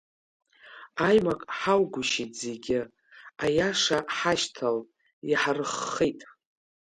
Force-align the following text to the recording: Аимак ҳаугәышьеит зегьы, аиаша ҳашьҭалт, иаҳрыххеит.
Аимак 1.07 1.41
ҳаугәышьеит 1.57 2.31
зегьы, 2.43 2.79
аиаша 3.43 3.97
ҳашьҭалт, 4.15 4.85
иаҳрыххеит. 5.29 6.21